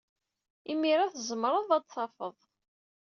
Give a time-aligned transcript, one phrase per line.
[0.71, 2.37] Imir-a, tzemred ad d-tadfed.